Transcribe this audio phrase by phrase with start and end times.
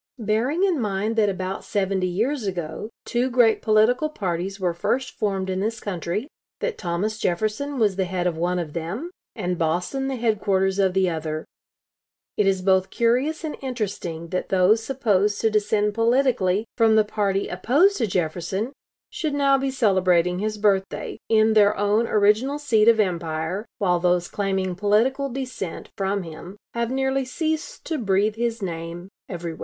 [0.17, 5.47] "Bearing in mind that about seventy years ago two great political parties were first formed
[5.47, 6.27] in this country;
[6.59, 10.95] that Thomas Jefferson was the head of one of them, and Boston the headquarters of
[10.95, 11.45] the other,
[12.35, 17.47] it is both curious and interesting that those supposed to descend politically from the party
[17.47, 18.73] opposed to Jefferson,
[19.11, 24.27] should now be celebrating his birthday, in their own original seat of empire, while those
[24.27, 29.59] claiming political descent from him have nearly ceased to breathe his name everywhere...."